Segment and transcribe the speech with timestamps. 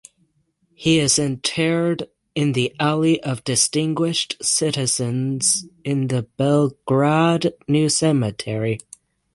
[0.73, 8.79] He is interred in the Alley of Distinguished Citizens in the Belgrade New Cemetery.